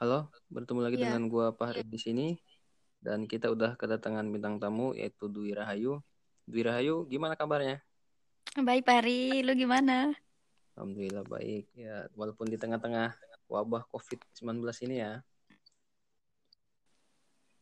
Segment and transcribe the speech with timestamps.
[0.00, 2.32] Halo, bertemu lagi Iya, dengan gua Fahri di sini
[3.04, 6.00] dan kita udah kedatangan bintang tamu yaitu Dwi Rahayu.
[6.48, 7.84] Dwi Rahayu, gimana kabarnya?
[8.56, 10.16] baik Pari, lu gimana?
[10.72, 11.68] Alhamdulillah baik.
[11.76, 13.12] Ya, walaupun di tengah-tengah
[13.44, 15.20] wabah COVID-19 ini ya.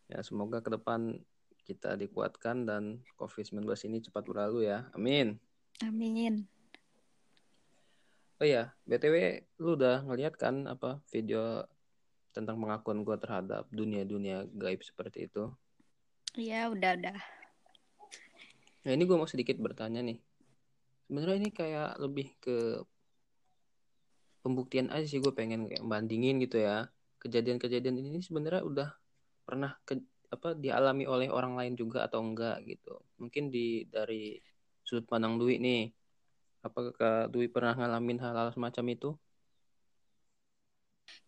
[0.06, 1.18] Ya, semoga ke depan
[1.66, 4.86] kita dikuatkan dan COVID-19 ini cepat berlalu ya.
[4.94, 5.42] Amin.
[5.82, 6.46] Amin.
[8.38, 11.66] Oh iya, BTW lu udah ngeliat kan apa video
[12.32, 15.50] tentang pengakuan gua terhadap dunia-dunia gaib seperti itu?
[16.36, 17.18] Iya, udah udah.
[18.84, 20.18] Nah, ini gua mau sedikit bertanya nih.
[21.08, 22.84] Sebenarnya ini kayak lebih ke
[24.42, 26.88] pembuktian aja sih gue pengen kayak bandingin gitu ya
[27.20, 28.88] kejadian-kejadian ini sebenarnya udah
[29.44, 30.00] pernah ke,
[30.32, 34.40] apa dialami oleh orang lain juga atau enggak gitu mungkin di dari
[34.86, 35.82] sudut pandang Dwi nih
[36.64, 39.10] apakah Dwi pernah ngalamin hal-hal semacam itu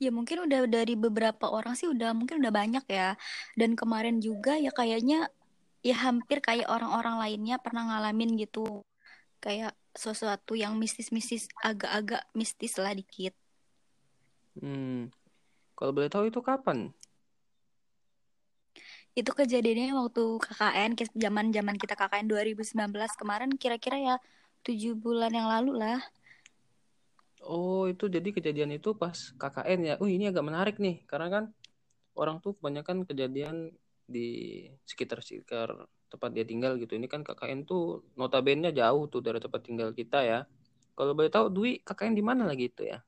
[0.03, 3.17] Ya mungkin udah dari beberapa orang sih udah mungkin udah banyak ya.
[3.59, 5.29] Dan kemarin juga ya kayaknya
[5.85, 8.85] ya hampir kayak orang-orang lainnya pernah ngalamin gitu.
[9.45, 13.35] Kayak sesuatu yang mistis-mistis, agak-agak mistis lah dikit.
[14.61, 15.11] hmm
[15.79, 16.79] kalau boleh tahu itu kapan
[19.19, 24.15] Itu kejadiannya waktu KKN, zaman-zaman kita KKN 2019 kemarin kira-kira ya
[24.63, 25.99] tujuh bulan yang lalu lah.
[27.45, 31.45] Oh itu jadi kejadian itu pas KKN ya oh ini agak menarik nih karena kan
[32.19, 33.73] orang tuh kebanyakan kejadian
[34.11, 34.29] di
[34.85, 36.99] sekitar-sekitar tempat dia tinggal gitu.
[36.99, 40.41] Ini kan KKN tuh notabene jauh tuh dari tempat tinggal kita ya.
[40.99, 42.99] Kalau boleh tahu Dwi KKN di mana lagi itu ya?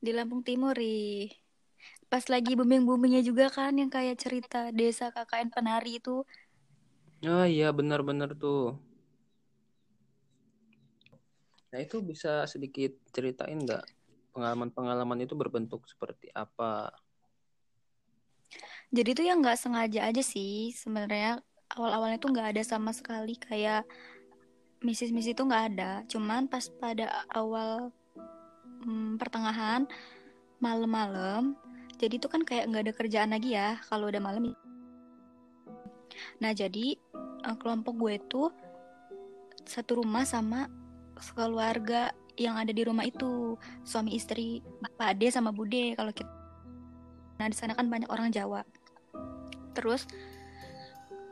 [0.00, 1.28] Di Lampung Timur, ih.
[2.08, 6.24] Pas lagi booming-boomingnya juga kan yang kayak cerita desa KKN penari itu.
[7.26, 8.78] Ah iya benar-benar tuh.
[11.68, 13.84] Nah itu bisa sedikit ceritain nggak
[14.32, 16.92] pengalaman-pengalaman itu berbentuk seperti apa?
[18.88, 21.44] Jadi tuh yang nggak sengaja aja sih sebenarnya
[21.76, 23.84] awal-awalnya tuh nggak ada sama sekali kayak
[24.80, 25.92] misis-misis itu nggak ada.
[26.08, 27.92] Cuman pas pada awal
[28.86, 29.84] hmm, pertengahan
[30.62, 31.52] malam-malam,
[32.00, 34.56] jadi tuh kan kayak nggak ada kerjaan lagi ya kalau udah malam.
[36.40, 36.96] Nah jadi
[37.44, 38.48] eh, kelompok gue tuh
[39.68, 40.70] satu rumah sama
[41.34, 43.58] keluarga yang ada di rumah itu.
[43.82, 44.62] Suami istri
[44.96, 46.30] Pak Ade sama Bude kalau kita.
[47.38, 48.62] Nah di sana kan banyak orang Jawa.
[49.74, 50.06] Terus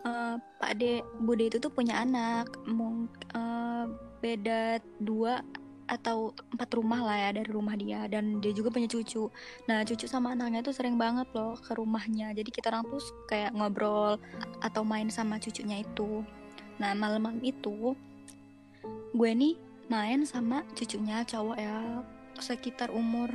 [0.06, 2.50] eh, Pak Ade Bude itu tuh punya anak.
[2.66, 3.84] Mung- eh,
[4.18, 5.42] beda dua
[5.86, 8.10] atau empat rumah lah ya dari rumah dia.
[8.10, 9.30] Dan dia juga punya cucu.
[9.70, 12.34] Nah cucu sama anaknya tuh sering banget loh ke rumahnya.
[12.34, 14.18] Jadi kita orang tuh kayak ngobrol
[14.58, 16.26] atau main sama cucunya itu.
[16.82, 17.94] Nah malam-malam itu
[19.16, 22.02] gue nih main sama cucunya cowok ya
[22.42, 23.30] sekitar umur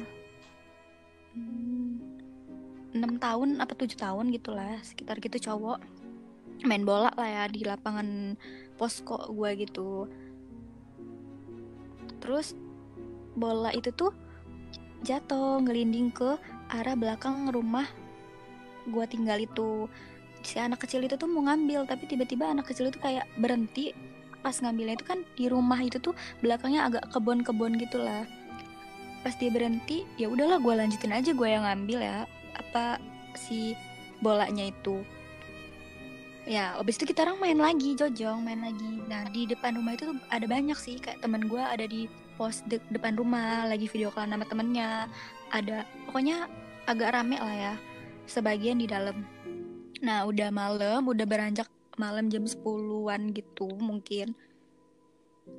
[1.32, 2.12] hmm,
[2.92, 5.80] 6 tahun apa 7 tahun gitu lah sekitar gitu cowok.
[6.68, 8.36] Main bola lah ya di lapangan
[8.76, 10.12] posko gue gitu.
[12.20, 12.54] Terus
[13.34, 14.12] bola itu tuh
[15.08, 16.36] jatuh ngelinding ke
[16.70, 17.88] arah belakang rumah
[18.86, 19.88] gue tinggal itu.
[20.44, 23.96] Si anak kecil itu tuh mau ngambil tapi tiba-tiba anak kecil itu kayak berhenti
[24.42, 28.26] pas ngambilnya itu kan di rumah itu tuh belakangnya agak kebon-kebon gitu lah.
[29.22, 32.18] Pas dia berhenti ya udahlah gue lanjutin aja gue yang ngambil ya
[32.58, 32.98] apa
[33.38, 33.78] si
[34.20, 35.06] bolanya itu.
[36.50, 39.06] Ya abis itu kita orang main lagi jojong main lagi.
[39.06, 42.66] Nah di depan rumah itu tuh ada banyak sih kayak temen gue ada di pos
[42.66, 45.06] de- depan rumah lagi video call sama temennya.
[45.54, 46.50] Ada pokoknya
[46.90, 47.74] agak rame lah ya
[48.26, 49.22] sebagian di dalam.
[50.02, 51.70] Nah udah malam udah beranjak
[52.00, 54.36] malam jam 10-an gitu mungkin.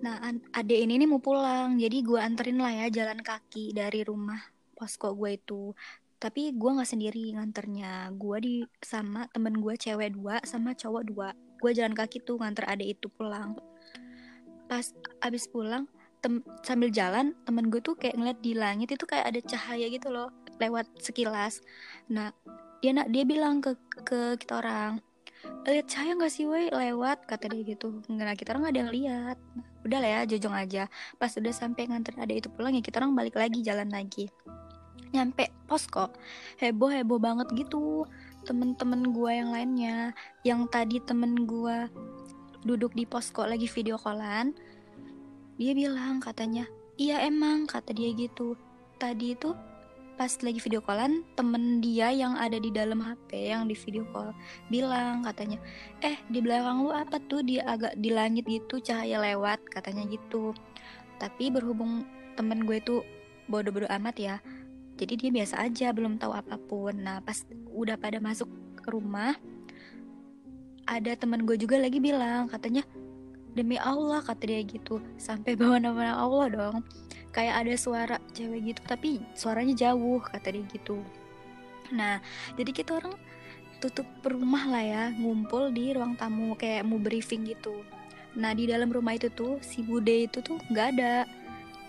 [0.00, 0.22] Nah
[0.54, 4.38] adek ini nih mau pulang jadi gue anterin lah ya jalan kaki dari rumah
[4.72, 5.75] posko gue itu.
[6.22, 11.28] Tapi gue nggak sendiri nganternya gue di sama temen gue cewek dua sama cowok dua.
[11.59, 13.59] Gue jalan kaki tuh nganter adek itu pulang.
[14.71, 14.87] Pas
[15.21, 15.91] abis pulang
[16.22, 20.09] tem- sambil jalan temen gue tuh kayak ngeliat di langit itu kayak ada cahaya gitu
[20.09, 20.31] loh
[20.62, 21.59] lewat sekilas.
[22.06, 22.30] Nah
[22.78, 23.74] dia dia bilang ke
[24.06, 25.03] ke kita orang
[25.66, 26.71] lihat cahaya nggak sih woi?
[26.71, 28.03] Lewat kata dia gitu.
[28.06, 29.39] Nggak kita orang nggak ada yang lihat.
[29.83, 30.83] Udah lah ya jojong aja.
[31.18, 34.30] Pas udah sampai nganter adek itu pulang ya kita orang balik lagi jalan lagi.
[35.15, 36.10] Nyampe posko.
[36.62, 38.06] Heboh heboh banget gitu.
[38.42, 40.15] Temen-temen gue yang lainnya.
[40.42, 41.91] Yang tadi temen gue
[42.62, 44.54] duduk di posko lagi video callan
[45.59, 48.54] dia bilang katanya iya emang kata dia gitu.
[48.98, 49.50] Tadi itu
[50.14, 54.30] pas lagi video callan temen dia yang ada di dalam HP yang di video call
[54.68, 55.59] bilang katanya
[56.04, 57.41] eh di belakang lu apa tuh?
[57.42, 60.53] Dia agak di langit gitu cahaya lewat katanya gitu.
[61.16, 62.04] Tapi berhubung
[62.36, 63.00] temen gue tuh
[63.48, 64.36] bodoh-bodoh amat ya
[64.97, 66.94] jadi dia biasa aja belum tahu apa pun.
[66.94, 67.42] Nah pas
[67.72, 68.48] udah pada masuk
[68.78, 69.34] ke rumah
[70.86, 72.82] ada teman gue juga lagi bilang katanya
[73.54, 76.76] demi Allah kata dia gitu sampai bawa nama Allah dong
[77.32, 81.00] kayak ada suara cewek gitu tapi suaranya jauh kata dia gitu.
[81.90, 82.20] Nah
[82.54, 83.16] jadi kita orang
[83.80, 87.82] tutup rumah lah ya ngumpul di ruang tamu kayak mau briefing gitu.
[88.36, 91.24] Nah di dalam rumah itu tuh si bude itu tuh nggak ada.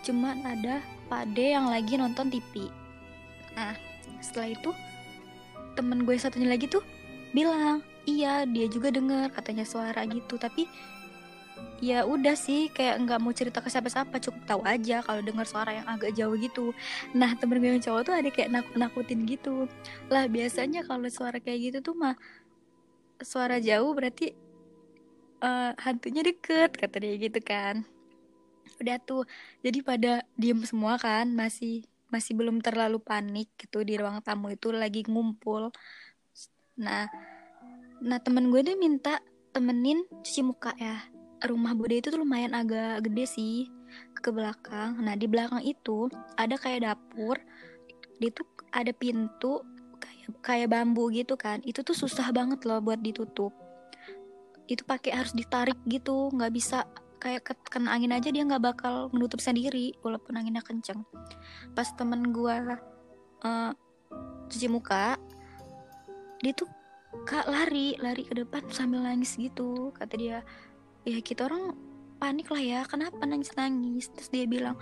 [0.03, 0.79] Cuman ada
[1.11, 2.71] pade yang lagi nonton TV
[3.53, 3.77] nah
[4.17, 4.73] setelah itu
[5.77, 6.81] temen gue satunya lagi tuh
[7.37, 10.39] bilang iya dia juga denger katanya suara gitu.
[10.39, 10.65] Tapi
[11.83, 15.75] ya udah sih kayak nggak mau cerita ke siapa-siapa cukup tahu aja kalau dengar suara
[15.75, 16.71] yang agak jauh gitu.
[17.11, 19.67] Nah temen gue yang cowok tuh ada kayak nakut nakutin gitu.
[20.07, 22.15] Lah biasanya kalau suara kayak gitu tuh mah
[23.19, 24.31] suara jauh berarti
[25.43, 27.83] uh, hantunya deket kata dia gitu kan.
[28.79, 29.27] Udah tuh
[29.59, 34.71] jadi pada diem semua kan masih masih belum terlalu panik gitu di ruang tamu itu
[34.71, 35.67] lagi ngumpul.
[36.79, 37.11] Nah
[37.99, 39.19] nah temen gue tuh minta
[39.51, 41.12] temenin cuci muka ya
[41.43, 43.55] rumah bude itu tuh lumayan agak gede sih
[44.15, 44.97] ke belakang.
[45.03, 46.07] Nah di belakang itu
[46.39, 47.35] ada kayak dapur,
[48.17, 49.61] dia tuh ada pintu
[49.99, 51.59] kayak kayak bambu gitu kan.
[51.67, 53.51] Itu tuh susah banget loh buat ditutup.
[54.65, 56.87] Itu pakai harus ditarik gitu, nggak bisa
[57.19, 61.03] kayak kena angin aja dia nggak bakal menutup sendiri walaupun anginnya kenceng.
[61.75, 62.79] Pas temen gua
[63.43, 63.71] uh,
[64.47, 65.19] cuci muka,
[66.39, 66.67] dia tuh
[67.23, 70.37] kak lari lari ke depan sambil nangis gitu kata dia
[71.03, 71.75] ya kita orang
[72.23, 72.79] panik lah ya.
[72.87, 74.79] Kenapa nangis nangis terus dia bilang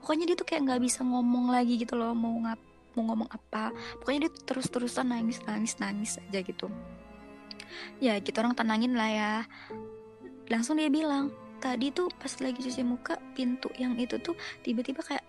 [0.00, 2.60] pokoknya dia tuh kayak nggak bisa ngomong lagi gitu loh mau ngap
[2.96, 3.70] mau ngomong apa.
[4.00, 6.72] Pokoknya dia terus terusan nangis nangis nangis aja gitu.
[8.00, 9.32] Ya kita orang tenangin lah ya.
[10.48, 11.30] Langsung dia bilang
[11.60, 14.32] tadi tuh pas lagi cuci muka pintu yang itu tuh
[14.64, 15.22] tiba-tiba kayak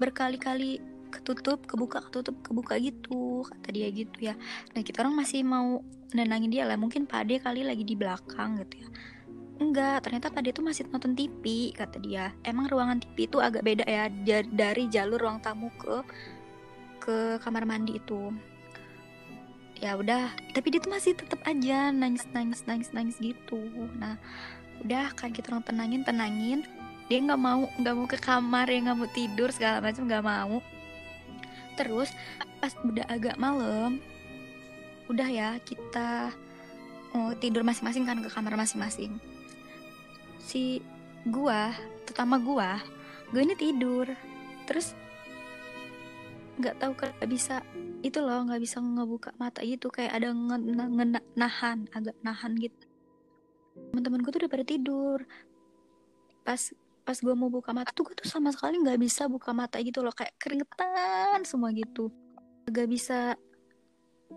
[0.00, 4.34] berkali-kali ketutup kebuka ketutup kebuka gitu kata dia gitu ya.
[4.72, 5.84] Nah kita orang masih mau
[6.16, 6.80] nenangin dia lah.
[6.80, 8.90] Mungkin pade kali lagi di belakang gitu ya
[9.58, 12.30] Enggak, ternyata tadi tuh masih nonton TV, kata dia.
[12.46, 14.06] Emang ruangan TV itu agak beda ya
[14.54, 16.06] dari jalur ruang tamu ke
[17.02, 18.30] ke kamar mandi itu.
[19.82, 23.58] Ya udah, tapi dia tuh masih tetap aja nangis nangis nangis nangis gitu.
[23.98, 24.14] Nah,
[24.86, 26.62] udah kan kita orang tenangin tenangin.
[27.10, 30.62] Dia nggak mau nggak mau ke kamar, ya nggak mau tidur segala macam nggak mau.
[31.74, 32.14] Terus
[32.62, 33.98] pas udah agak malam,
[35.10, 36.30] udah ya kita
[37.14, 39.18] oh, tidur masing-masing kan ke kamar masing-masing
[40.48, 40.80] si
[41.28, 41.76] gua
[42.08, 42.80] terutama gua
[43.32, 44.08] gue ini tidur.
[44.64, 44.96] Terus
[46.58, 47.62] nggak tahu kan bisa
[48.02, 50.34] itu loh nggak bisa ngebuka mata gitu kayak ada
[51.36, 52.84] nahan agak nahan gitu.
[53.92, 55.18] Teman-teman gue tuh udah pada tidur.
[56.42, 56.60] Pas
[57.04, 60.00] pas gue mau buka mata tuh gue tuh sama sekali nggak bisa buka mata gitu
[60.04, 62.10] loh kayak keringetan semua gitu.
[62.68, 63.32] Gak bisa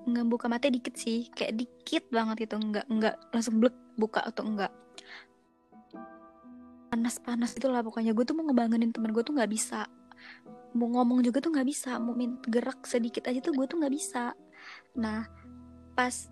[0.07, 4.71] ngebuka mata dikit sih kayak dikit banget gitu nggak nggak langsung blek buka atau enggak
[6.91, 8.11] panas-panas itulah pokoknya.
[8.11, 9.87] Gue tuh mau ngebangunin temen gue tuh nggak bisa.
[10.75, 11.95] Mau ngomong juga tuh nggak bisa.
[12.03, 14.35] Mau minta gerak sedikit aja tuh gue tuh nggak bisa.
[14.99, 15.23] Nah
[15.95, 16.27] pas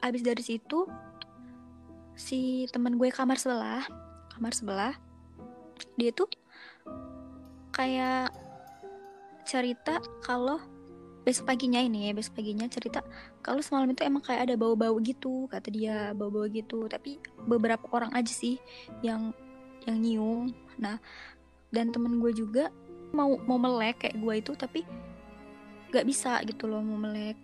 [0.00, 0.88] abis dari situ
[2.16, 3.84] si temen gue kamar sebelah
[4.36, 4.94] kamar sebelah
[5.96, 6.30] dia tuh
[7.74, 8.30] kayak
[9.48, 10.60] cerita kalau
[11.24, 13.00] besok paginya ini ya besok paginya cerita
[13.40, 16.84] kalau semalam itu emang kayak ada bau-bau gitu kata dia bau-bau gitu.
[16.88, 18.60] Tapi beberapa orang aja sih
[19.00, 19.32] yang
[19.86, 20.52] yang nyium.
[20.80, 20.98] Nah
[21.74, 22.70] dan temen gue juga
[23.14, 24.80] mau mau melek kayak gue itu tapi
[25.90, 27.38] nggak bisa gitu loh mau melek.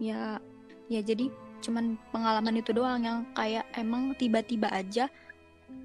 [0.00, 0.40] Ya
[0.86, 1.28] ya jadi
[1.64, 5.10] cuman pengalaman itu doang yang kayak emang tiba-tiba aja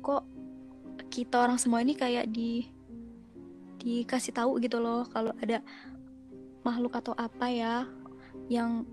[0.03, 0.21] kok
[1.09, 2.69] kita orang semua ini kayak di
[3.81, 5.63] dikasih tahu gitu loh kalau ada
[6.61, 7.89] makhluk atau apa ya
[8.45, 8.85] yang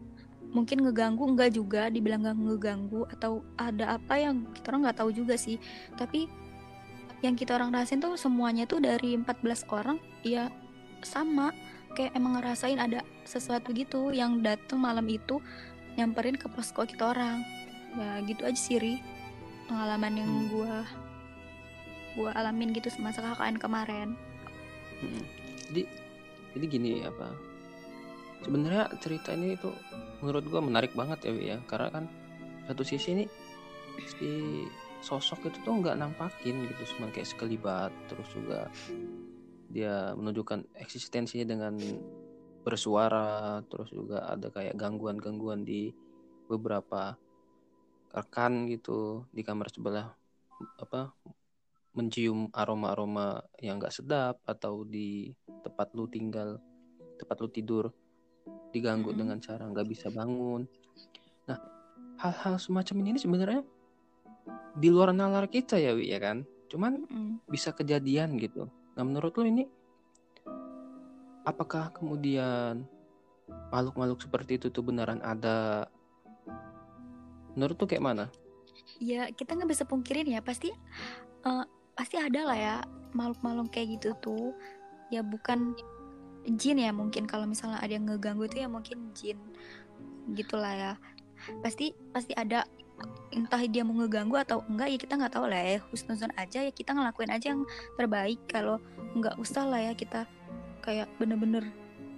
[0.48, 5.10] mungkin ngeganggu enggak juga dibilang gak ngeganggu atau ada apa yang kita orang nggak tahu
[5.12, 5.60] juga sih.
[5.94, 6.24] Tapi
[7.18, 10.50] yang kita orang rasain tuh semuanya tuh dari 14 orang ya
[11.02, 11.50] sama.
[11.96, 15.42] Kayak emang ngerasain ada sesuatu gitu yang datang malam itu
[15.98, 17.42] nyamperin ke posko kita orang.
[17.98, 18.94] Ya gitu aja sih Ri.
[19.66, 20.48] Pengalaman yang hmm.
[20.52, 20.74] gua
[22.14, 24.08] gua alamin gitu semasa KKN kemarin.
[24.98, 25.22] Hmm.
[25.70, 25.86] jadi
[26.58, 27.30] jadi gini apa
[28.42, 29.70] sebenarnya cerita ini itu
[30.18, 31.58] menurut gua menarik banget ya Wi ya.
[31.66, 32.04] Karena kan
[32.70, 33.24] satu sisi ini
[34.06, 34.30] si
[34.98, 37.92] sosok itu tuh nggak nampakin gitu cuma kayak sekelibat.
[38.10, 38.60] Terus juga
[39.68, 41.74] dia menunjukkan eksistensinya dengan
[42.62, 43.62] bersuara.
[43.66, 45.92] Terus juga ada kayak gangguan-gangguan di
[46.48, 47.14] beberapa
[48.08, 50.08] rekan gitu di kamar sebelah
[50.80, 51.12] apa
[51.92, 55.28] mencium aroma-aroma yang nggak sedap atau di
[55.60, 56.56] tempat lu tinggal
[57.20, 57.90] tempat lu tidur
[58.70, 59.20] diganggu Mm-mm.
[59.20, 60.64] dengan cara nggak bisa bangun.
[61.48, 61.58] Nah
[62.22, 63.62] hal-hal semacam ini sebenarnya
[64.78, 66.46] di luar nalar kita ya Wi ya kan?
[66.68, 67.42] Cuman Mm-mm.
[67.48, 68.68] bisa kejadian gitu.
[68.94, 69.64] Nah menurut lu ini
[71.48, 72.84] apakah kemudian
[73.72, 75.88] makhluk-makhluk seperti itu tuh beneran ada?
[77.56, 78.24] Menurut tuh kayak mana?
[79.00, 80.44] Ya kita nggak bisa pungkirin ya.
[80.44, 80.68] Pasti
[81.44, 81.64] eh,
[81.96, 82.76] pasti ada lah ya
[83.16, 84.52] makhluk-makhluk kayak gitu tuh.
[85.08, 85.72] Ya bukan
[86.60, 87.24] jin ya mungkin.
[87.24, 89.40] Kalau misalnya ada yang ngeganggu itu ya mungkin jin
[90.36, 90.92] gitulah ya.
[91.64, 92.68] Pasti pasti ada
[93.32, 95.78] entah dia mau ngeganggu atau enggak ya kita nggak tahu lah ya.
[95.92, 97.62] Husnuzon aja ya kita ngelakuin aja yang
[97.94, 98.40] terbaik.
[98.50, 98.82] Kalau
[99.14, 100.24] nggak usah lah ya kita
[100.82, 101.68] kayak bener-bener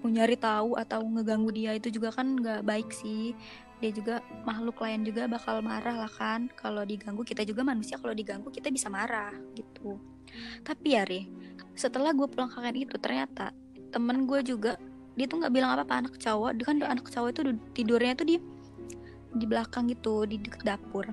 [0.00, 3.36] mau nyari tahu atau ngeganggu dia itu juga kan nggak baik sih.
[3.80, 6.48] Dia juga makhluk lain juga bakal marah lah kan.
[6.56, 10.00] Kalau diganggu kita juga manusia kalau diganggu kita bisa marah gitu.
[10.64, 11.28] Tapi ya Ri
[11.74, 13.56] setelah gue pulang kakak itu ternyata
[13.88, 14.76] temen gue juga
[15.16, 16.50] dia tuh nggak bilang apa-apa anak cowok.
[16.56, 17.40] Dia kan anak cowok itu
[17.76, 18.36] tidurnya tuh di
[19.34, 21.06] di belakang gitu di deket dapur.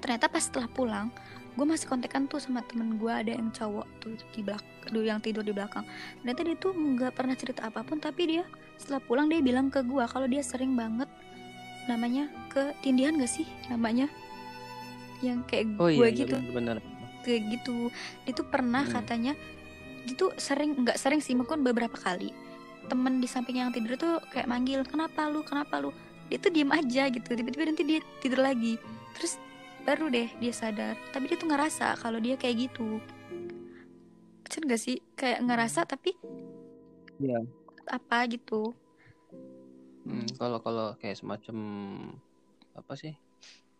[0.00, 1.08] Ternyata pas setelah pulang
[1.54, 5.46] gue masih kontekan tuh sama temen gue ada yang cowok tuh di belakang yang tidur
[5.46, 5.86] di belakang.
[6.22, 8.42] Ternyata dia tuh nggak pernah cerita apa pun tapi dia
[8.74, 11.06] setelah pulang dia bilang ke gue kalau dia sering banget
[11.86, 14.10] namanya ketindihan gak sih namanya?
[15.22, 16.36] Yang kayak oh gue iya gitu.
[16.50, 16.82] benar
[17.22, 17.88] kayak gitu.
[18.26, 18.94] Dia tuh pernah Hmm.
[19.00, 19.32] katanya
[20.04, 22.34] dia tuh sering nggak sering sih mungkin beberapa kali
[22.90, 25.40] temen di samping yang tidur tuh kayak manggil kenapa lu?
[25.46, 25.94] Kenapa lu
[26.26, 28.80] dia tuh diem aja gitu tiba-tiba nanti dia tidur lagi.
[29.14, 29.36] Terus
[29.84, 32.98] baru deh dia sadar tapi dia tuh ngerasa kalau dia kayak gitu.
[34.44, 34.96] Kecil gak sih?
[35.14, 36.12] Kayak ngerasa tapi
[37.20, 37.44] Iya.
[37.86, 38.72] apa gitu.
[40.04, 41.56] Hmm, kalau kalau kayak semacam
[42.74, 43.14] apa sih?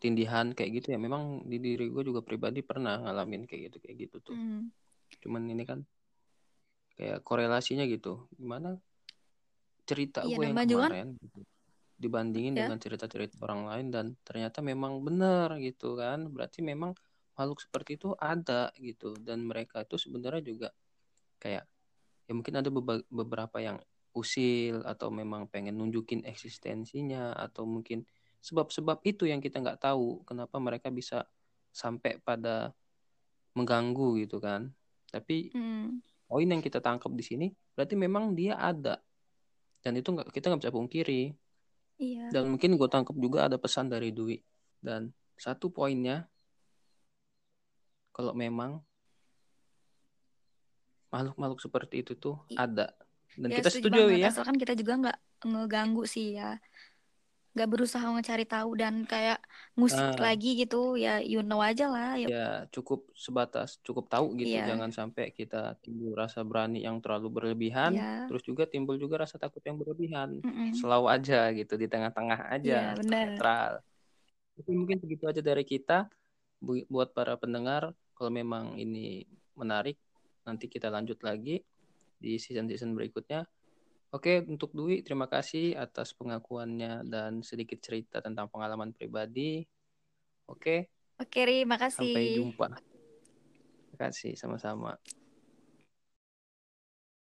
[0.00, 3.96] Tindihan kayak gitu ya memang di diri gue juga pribadi pernah ngalamin kayak gitu kayak
[4.08, 4.36] gitu tuh.
[4.36, 4.68] Hmm,
[5.24, 5.80] cuman ini kan
[6.96, 8.28] kayak korelasinya gitu.
[8.36, 8.76] Gimana
[9.84, 11.38] cerita Iya, gue yang juga kan- kemarin gitu,
[11.98, 12.66] dibandingin Ya.
[12.66, 16.26] dengan cerita-cerita orang lain dan ternyata memang benar gitu kan.
[16.30, 16.94] Berarti memang
[17.34, 20.68] makhluk seperti itu ada gitu dan mereka itu sebenarnya juga
[21.42, 21.66] kayak
[22.24, 22.70] ya mungkin ada
[23.10, 23.78] beberapa yang
[24.14, 28.06] usil atau memang pengen nunjukin eksistensinya atau mungkin
[28.40, 31.26] sebab-sebab itu yang kita nggak tahu kenapa mereka bisa
[31.74, 32.70] sampai pada
[33.58, 34.70] mengganggu gitu kan.
[35.10, 39.02] Tapi hmm, poin yang kita tangkap di sini berarti memang dia ada
[39.82, 41.22] dan itu nggak kita nggak bisa pungkiri
[41.98, 42.30] iya.
[42.30, 44.38] Dan mungkin gue tangkap juga ada pesan dari Dwi.
[44.80, 46.26] Dan satu poinnya
[48.14, 48.78] kalau memang
[51.10, 52.90] makhluk-makhluk seperti itu tuh I- ada.
[53.34, 54.22] Dan ya kita setuju setuju banget.
[54.22, 54.28] ya.
[54.30, 56.56] Asalkan kita juga nggak ngeganggu sih ya
[57.54, 59.38] nggak berusaha mencari tahu dan kayak
[59.78, 60.30] ngusik Ah.
[60.30, 64.74] lagi gitu ya you know aja lah ya ya cukup sebatas cukup tahu gitu Iya.
[64.74, 68.26] jangan sampai kita timbul rasa berani yang terlalu berlebihan Iya.
[68.26, 70.74] terus juga timbul juga rasa takut yang berlebihan Mm-mm.
[70.74, 73.26] selalu aja gitu di tengah-tengah aja Iya, benar.
[73.30, 73.72] netral
[74.54, 76.06] Oke, mungkin segitu aja dari kita
[76.58, 79.94] Bu- buat para pendengar kalau memang ini menarik
[80.42, 81.62] nanti kita lanjut lagi
[82.18, 83.46] di season-season berikutnya
[84.14, 89.66] Oke, untuk Dwi, terima kasih atas pengakuannya dan sedikit cerita tentang pengalaman pribadi.
[90.46, 90.86] Oke,
[91.18, 91.98] Oke, Ri, makasih.
[91.98, 92.66] sampai jumpa.
[93.90, 94.94] Terima kasih, sama-sama.